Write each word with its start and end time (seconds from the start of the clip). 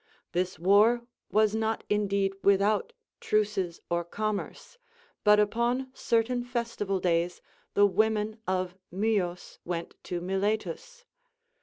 This 0.31 0.57
war 0.57 1.05
Avas 1.31 1.53
not 1.53 1.83
indeed 1.87 2.33
without 2.41 2.91
truces 3.19 3.79
or 3.87 4.03
commerce, 4.03 4.79
but 5.23 5.39
upon 5.39 5.91
cer 5.93 6.23
tain 6.23 6.43
festival 6.43 6.99
days 6.99 7.39
the 7.75 7.85
women 7.85 8.41
of 8.47 8.73
Myus 8.91 9.59
went 9.63 9.93
to 10.05 10.19
Miletus. 10.19 11.05